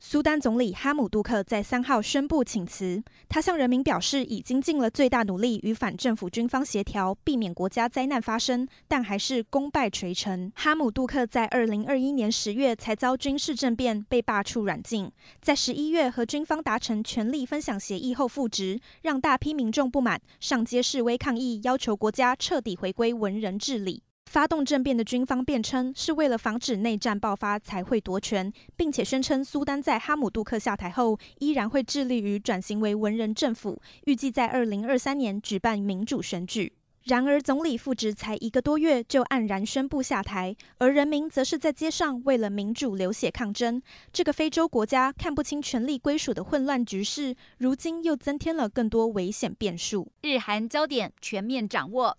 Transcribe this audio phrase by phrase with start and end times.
[0.00, 10.52] 苏丹总理哈姆杜克在三号宣布请辞，他向人民表示已经尽了最大努力与反政府军方协调，避免国家灾难发生，但还是功败垂成。
[10.54, 15.10] 哈姆杜克在二零二一年十月才遭军事政变，被罢黜软禁，
[15.42, 24.04] 在十一月和军方达成权力分享协议后复职，让大批民众不满，上街示威抗议，要求国家彻底回归文人治理。
[24.28, 36.74] 发动政变的军方辩称是为了防止内战爆发才会夺权，并且宣称苏丹在哈姆杜克下台后依然会致力于转型为文人政府，预计在二零二三年举办民主选举。
[37.04, 43.80] 然而，总理复职才一个多月就黯然宣布下台，而人民则是在街上为了民主流血抗争。
[44.12, 50.12] 这个非洲国家看不清权力归属的混乱局势，如今又增添了更多危险变数。
[50.20, 52.18] 日韩焦点全面掌握。